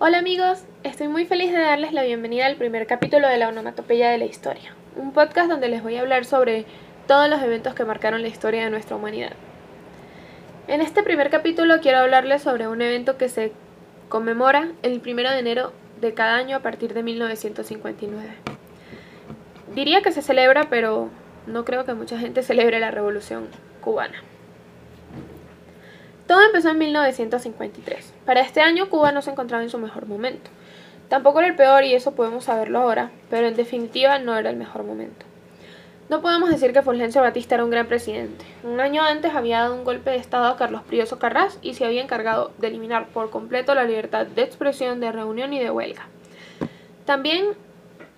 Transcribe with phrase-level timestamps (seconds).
[0.00, 4.10] Hola amigos, estoy muy feliz de darles la bienvenida al primer capítulo de la onomatopeya
[4.10, 6.66] de la historia, un podcast donde les voy a hablar sobre
[7.08, 9.32] todos los eventos que marcaron la historia de nuestra humanidad.
[10.68, 13.50] En este primer capítulo quiero hablarles sobre un evento que se
[14.08, 18.28] conmemora el 1 de enero de cada año a partir de 1959.
[19.74, 21.08] Diría que se celebra, pero
[21.48, 23.48] no creo que mucha gente celebre la revolución
[23.80, 24.22] cubana.
[26.28, 28.12] Todo empezó en 1953.
[28.26, 30.50] Para este año Cuba no se encontraba en su mejor momento.
[31.08, 34.56] Tampoco era el peor y eso podemos saberlo ahora, pero en definitiva no era el
[34.56, 35.24] mejor momento.
[36.10, 38.44] No podemos decir que Fulgencio Batista era un gran presidente.
[38.62, 41.86] Un año antes había dado un golpe de Estado a Carlos Prioso Carras y se
[41.86, 46.08] había encargado de eliminar por completo la libertad de expresión, de reunión y de huelga.
[47.06, 47.46] También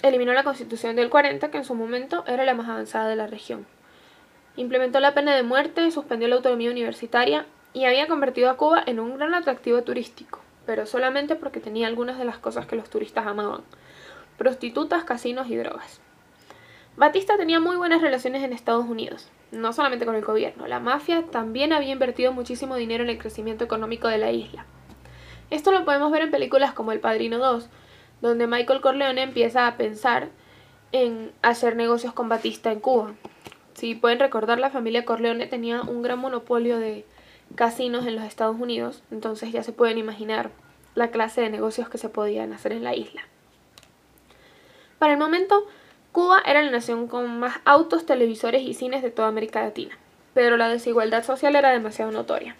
[0.00, 3.26] eliminó la Constitución del 40, que en su momento era la más avanzada de la
[3.26, 3.66] región.
[4.56, 7.44] Implementó la pena de muerte, suspendió la autonomía universitaria
[7.78, 12.18] y había convertido a Cuba en un gran atractivo turístico, pero solamente porque tenía algunas
[12.18, 13.60] de las cosas que los turistas amaban,
[14.36, 16.00] prostitutas, casinos y drogas.
[16.96, 21.22] Batista tenía muy buenas relaciones en Estados Unidos, no solamente con el gobierno, la mafia
[21.30, 24.66] también había invertido muchísimo dinero en el crecimiento económico de la isla.
[25.50, 27.68] Esto lo podemos ver en películas como El Padrino 2,
[28.22, 30.30] donde Michael Corleone empieza a pensar
[30.90, 33.14] en hacer negocios con Batista en Cuba.
[33.74, 37.06] Si pueden recordar, la familia Corleone tenía un gran monopolio de
[37.54, 40.50] casinos en los Estados Unidos, entonces ya se pueden imaginar
[40.94, 43.22] la clase de negocios que se podían hacer en la isla.
[44.98, 45.66] Para el momento,
[46.12, 49.96] Cuba era la nación con más autos, televisores y cines de toda América Latina,
[50.34, 52.56] pero la desigualdad social era demasiado notoria.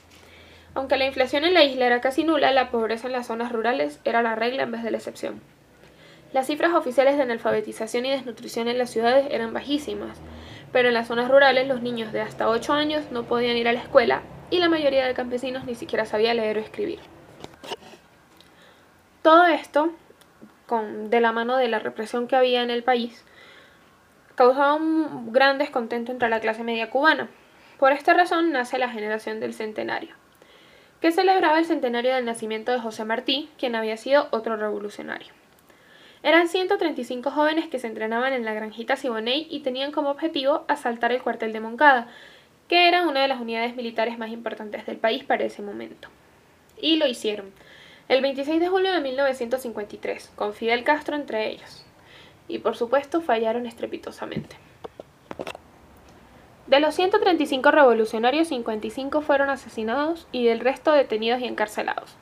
[0.74, 4.00] Aunque la inflación en la isla era casi nula, la pobreza en las zonas rurales
[4.04, 5.40] era la regla en vez de la excepción.
[6.32, 10.18] Las cifras oficiales de analfabetización y desnutrición en las ciudades eran bajísimas,
[10.70, 13.72] pero en las zonas rurales los niños de hasta 8 años no podían ir a
[13.72, 17.00] la escuela y la mayoría de campesinos ni siquiera sabía leer o escribir.
[19.22, 19.92] Todo esto,
[20.66, 23.24] con, de la mano de la represión que había en el país,
[24.34, 27.28] causaba un gran descontento entre la clase media cubana.
[27.78, 30.14] Por esta razón nace la generación del centenario,
[31.00, 35.32] que celebraba el centenario del nacimiento de José Martí, quien había sido otro revolucionario.
[36.22, 41.12] Eran 135 jóvenes que se entrenaban en la granjita Siboney y tenían como objetivo asaltar
[41.12, 42.08] el cuartel de Moncada,
[42.68, 46.08] que era una de las unidades militares más importantes del país para ese momento.
[46.80, 47.52] Y lo hicieron,
[48.08, 51.84] el 26 de julio de 1953, con Fidel Castro entre ellos.
[52.46, 54.56] Y por supuesto fallaron estrepitosamente.
[56.66, 62.14] De los 135 revolucionarios, 55 fueron asesinados y del resto detenidos y encarcelados.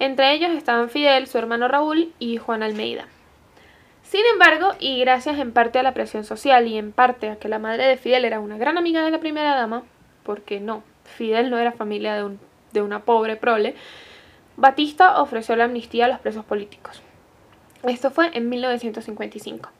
[0.00, 3.06] Entre ellos estaban Fidel, su hermano Raúl y Juan Almeida.
[4.12, 7.48] Sin embargo, y gracias en parte a la presión social y en parte a que
[7.48, 9.84] la madre de Fidel era una gran amiga de la primera dama,
[10.22, 10.82] porque no,
[11.16, 12.36] Fidel no era familia de,
[12.74, 13.74] de una pobre prole,
[14.58, 17.00] Batista ofreció la amnistía a los presos políticos.
[17.84, 19.70] Esto fue en 1955.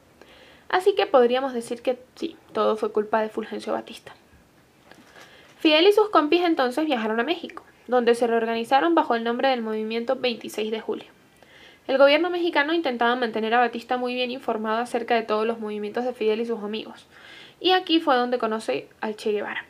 [0.70, 4.14] Así que podríamos decir que sí, todo fue culpa de Fulgencio Batista.
[5.58, 9.60] Fidel y sus compis entonces viajaron a México, donde se reorganizaron bajo el nombre del
[9.60, 11.21] movimiento 26 de julio.
[11.88, 16.04] El gobierno mexicano intentaba mantener a Batista muy bien informado acerca de todos los movimientos
[16.04, 17.06] de Fidel y sus amigos,
[17.60, 19.64] y aquí fue donde conoce al Che Guevara.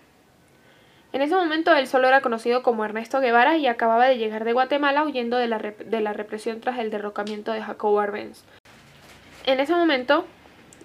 [1.12, 4.52] En ese momento él solo era conocido como Ernesto Guevara y acababa de llegar de
[4.52, 8.44] Guatemala huyendo de la, de la represión tras el derrocamiento de Jacobo Arbenz.
[9.44, 10.24] En ese momento,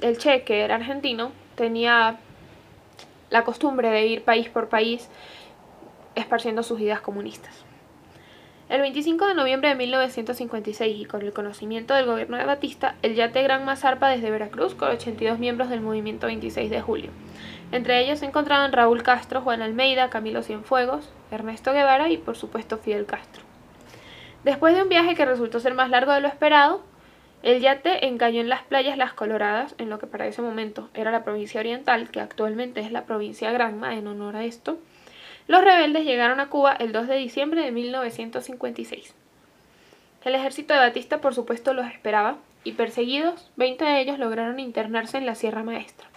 [0.02, 2.18] el Che, que era argentino, tenía
[3.30, 5.10] la costumbre de ir país por país
[6.16, 7.67] esparciendo sus ideas comunistas.
[8.70, 13.16] El 25 de noviembre de 1956 y con el conocimiento del gobierno de Batista, el
[13.16, 17.10] yate Gran Mazarpa desde Veracruz con 82 miembros del movimiento 26 de julio.
[17.72, 22.78] Entre ellos se encontraban Raúl Castro, Juan Almeida, Camilo Cienfuegos, Ernesto Guevara y por supuesto
[22.78, 23.42] Fidel Castro.
[24.44, 26.84] Después de un viaje que resultó ser más largo de lo esperado,
[27.44, 31.12] el yate encalló en las playas Las Coloradas, en lo que para ese momento era
[31.12, 34.78] la provincia oriental, que actualmente es la provincia Granma en honor a esto,
[35.48, 39.14] los rebeldes llegaron a Cuba el 2 de diciembre de 1956.
[40.24, 45.18] El ejército de Batista por supuesto los esperaba y perseguidos, 20 de ellos lograron internarse
[45.18, 46.10] en la Sierra Maestra.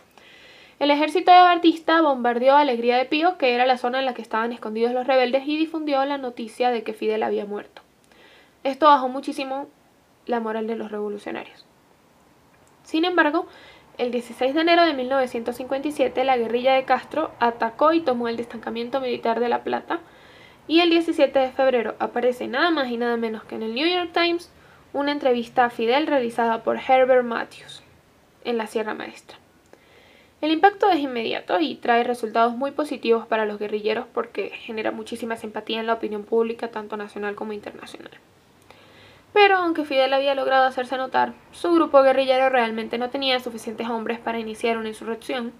[0.81, 4.23] El ejército de Batista bombardeó Alegría de Pío, que era la zona en la que
[4.23, 7.83] estaban escondidos los rebeldes, y difundió la noticia de que Fidel había muerto.
[8.65, 9.69] Esto bajó muchísimo
[10.27, 11.67] la moral de los revolucionarios.
[12.83, 13.47] Sin embargo,
[14.01, 18.99] el 16 de enero de 1957 la guerrilla de Castro atacó y tomó el destacamento
[18.99, 20.01] militar de La Plata
[20.67, 23.87] y el 17 de febrero aparece nada más y nada menos que en el New
[23.87, 24.51] York Times
[24.95, 27.83] una entrevista a Fidel realizada por Herbert Matthews
[28.45, 29.37] en la Sierra Maestra.
[30.41, 35.37] El impacto es inmediato y trae resultados muy positivos para los guerrilleros porque genera muchísima
[35.37, 38.13] simpatía en la opinión pública tanto nacional como internacional.
[39.33, 44.19] Pero aunque Fidel había logrado hacerse notar, su grupo guerrillero realmente no tenía suficientes hombres
[44.19, 45.53] para iniciar una insurrección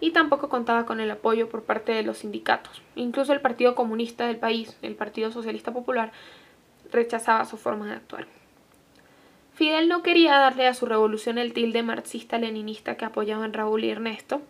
[0.00, 2.82] y tampoco contaba con el apoyo por parte de los sindicatos.
[2.96, 6.12] Incluso el Partido Comunista del país, el Partido Socialista Popular,
[6.90, 8.26] rechazaba su forma de actuar.
[9.54, 14.40] Fidel no quería darle a su revolución el tilde marxista-leninista que apoyaban Raúl y Ernesto,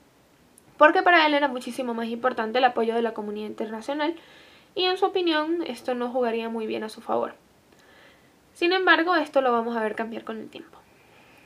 [0.78, 4.14] porque para él era muchísimo más importante el apoyo de la comunidad internacional
[4.74, 7.34] y en su opinión esto no jugaría muy bien a su favor.
[8.60, 10.76] Sin embargo, esto lo vamos a ver cambiar con el tiempo.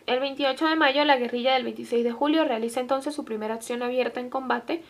[0.05, 3.85] El 28 de mayo, la guerrilla del 26 de julio realiza entonces su primera acción
[3.85, 4.83] abierta en combate,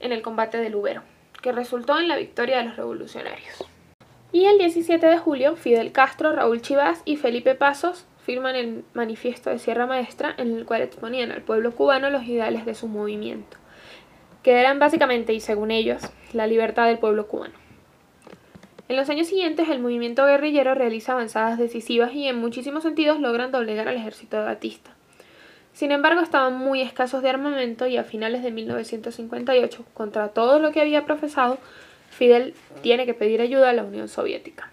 [0.00, 1.02] en el combate de Lubero,
[1.42, 3.62] que resultó en la victoria de los revolucionarios.
[4.32, 9.50] Y el 17 de julio, Fidel Castro, Raúl Chivas y Felipe Pasos firman el manifiesto
[9.50, 13.58] de Sierra Maestra en el cual exponían al pueblo cubano los ideales de su movimiento,
[14.42, 17.63] que eran básicamente, y según ellos, la libertad del pueblo cubano.
[18.88, 23.50] En los años siguientes, el movimiento guerrillero realiza avanzadas decisivas y en muchísimos sentidos logran
[23.50, 24.90] doblegar al ejército de Batista.
[25.72, 30.70] Sin embargo, estaban muy escasos de armamento y a finales de 1958, contra todo lo
[30.70, 31.58] que había profesado,
[32.10, 34.70] Fidel tiene que pedir ayuda a la Unión Soviética.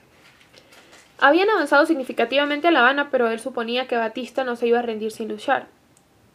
[1.18, 4.84] Habían avanzado significativamente a La Habana, pero él suponía que Batista no se iba a
[4.84, 5.68] rendir sin luchar.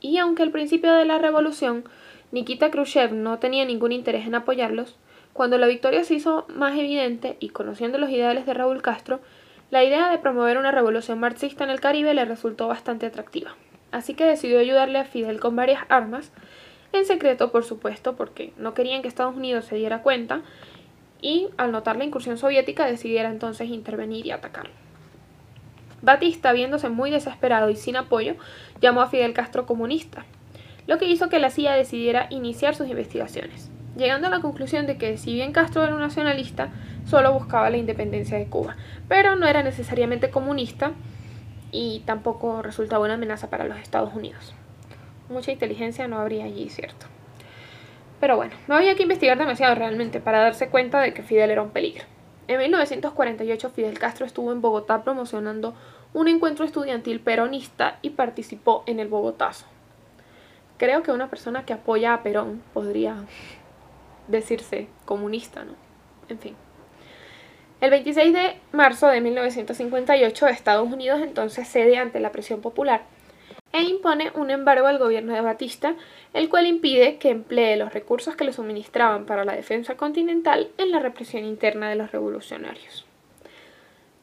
[0.01, 1.85] Y aunque al principio de la revolución
[2.33, 4.97] Nikita Khrushchev no tenía ningún interés en apoyarlos,
[5.37, 9.21] cuando la victoria se hizo más evidente y conociendo los ideales de Raúl Castro,
[9.71, 13.55] la idea de promover una revolución marxista en el Caribe le resultó bastante atractiva.
[13.93, 16.33] Así que decidió ayudarle a Fidel con varias armas,
[16.93, 20.43] en secreto por supuesto, porque no querían que Estados Unidos se diera cuenta,
[21.21, 24.71] y al notar la incursión soviética decidiera entonces intervenir y atacar.
[26.03, 28.37] Batista, viéndose muy desesperado y sin apoyo,
[28.81, 30.25] llamó a Fidel Castro comunista,
[30.87, 34.99] lo que hizo que la CIA decidiera iniciar sus investigaciones, llegando a la conclusión de
[34.99, 36.69] que si bien Castro era un nacionalista,
[37.07, 38.77] solo buscaba la independencia de Cuba,
[39.09, 40.93] pero no era necesariamente comunista
[41.73, 44.55] y tampoco resultaba una amenaza para los Estados Unidos.
[45.29, 47.07] Mucha inteligencia no habría allí, ¿cierto?
[48.21, 51.63] Pero bueno, no había que investigar demasiado realmente para darse cuenta de que Fidel era
[51.63, 52.05] un peligro.
[52.49, 55.75] En 1948 Fidel Castro estuvo en Bogotá promocionando
[56.15, 59.67] un encuentro estudiantil peronista y participó en el Bogotazo.
[60.79, 63.17] Creo que una persona que apoya a Perón podría
[64.29, 65.75] decirse comunista, ¿no?
[66.29, 66.57] En fin.
[67.81, 73.03] El 26 de marzo de 1958 Estados Unidos entonces cede ante la presión popular
[73.73, 75.95] e impone un embargo al gobierno de Batista,
[76.33, 80.91] el cual impide que emplee los recursos que le suministraban para la defensa continental en
[80.91, 83.05] la represión interna de los revolucionarios.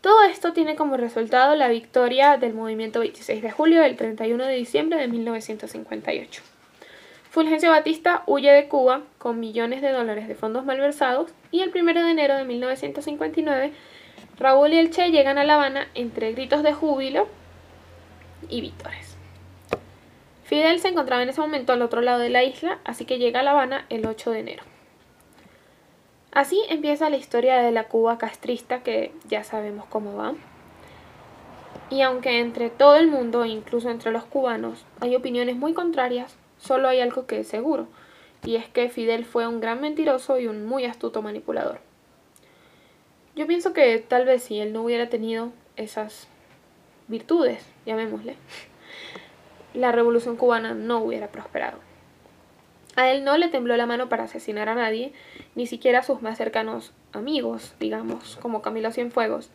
[0.02, 4.56] Todo esto tiene como resultado la victoria del movimiento 26 de julio del 31 de
[4.56, 6.53] diciembre de 1958.
[7.34, 12.06] Fulgencio Batista huye de Cuba con millones de dólares de fondos malversados y el 1
[12.06, 13.74] de enero de 1959
[14.38, 17.28] Raúl y el Che llegan a La Habana entre gritos de júbilo
[18.50, 19.18] y vítores.
[20.44, 23.40] Fidel se encontraba en ese momento al otro lado de la isla, así que llega
[23.40, 24.64] a La Habana el 8 de enero.
[26.32, 30.36] Así empieza la historia de la Cuba castrista que ya sabemos cómo va.
[31.90, 36.88] Y aunque entre todo el mundo, incluso entre los cubanos, hay opiniones muy contrarias, solo
[36.88, 37.88] hay algo que es seguro,
[38.46, 41.80] y es que Fidel fue un gran mentiroso y un muy astuto manipulador.
[43.36, 46.28] Yo pienso que tal vez si él no hubiera tenido esas
[47.08, 48.38] virtudes, llamémosle,
[49.74, 51.80] la revolución cubana no hubiera prosperado.
[52.96, 55.14] A él no le tembló la mano para asesinar a nadie,
[55.56, 59.50] ni siquiera a sus más cercanos amigos, digamos, como Camilo Cienfuegos.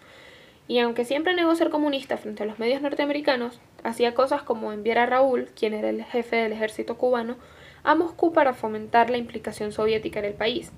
[0.66, 4.98] Y aunque siempre negó ser comunista frente a los medios norteamericanos, hacía cosas como enviar
[4.98, 7.36] a Raúl, quien era el jefe del ejército cubano,
[7.84, 10.72] a Moscú para fomentar la implicación soviética en el país.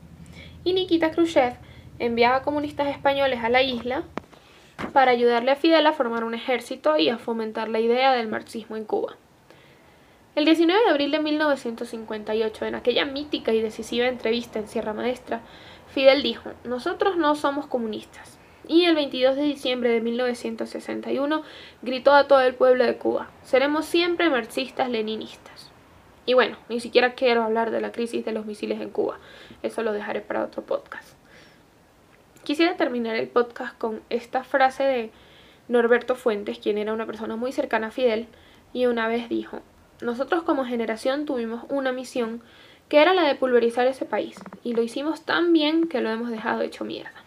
[0.65, 1.55] Y Nikita Khrushchev
[1.99, 4.05] enviaba comunistas españoles a la isla
[4.93, 8.77] para ayudarle a Fidel a formar un ejército y a fomentar la idea del marxismo
[8.77, 9.17] en Cuba.
[10.37, 15.41] El 19 de abril de 1958, en aquella mítica y decisiva entrevista en Sierra Maestra,
[15.93, 18.40] Fidel dijo, nosotros no somos comunistas.
[18.71, 21.43] Y el 22 de diciembre de 1961
[21.83, 25.73] gritó a todo el pueblo de Cuba, seremos siempre marxistas-leninistas.
[26.25, 29.19] Y bueno, ni siquiera quiero hablar de la crisis de los misiles en Cuba,
[29.65, 31.15] eso lo dejaré para otro podcast.
[32.45, 35.11] Quisiera terminar el podcast con esta frase de
[35.67, 38.29] Norberto Fuentes, quien era una persona muy cercana a Fidel,
[38.73, 39.63] y una vez dijo,
[40.01, 42.41] nosotros como generación tuvimos una misión
[42.89, 46.31] que era la de pulverizar ese país y lo hicimos tan bien que lo hemos
[46.31, 47.25] dejado hecho mierda.